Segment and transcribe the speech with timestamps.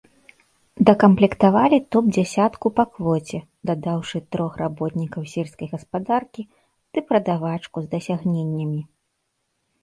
[0.89, 6.47] Дакамплектавалі топ-дзясятку па квоце, дадаўшы трох работнікаў сельскай гаспадаркі
[6.91, 8.81] ды прадавачку з дасягненнямі.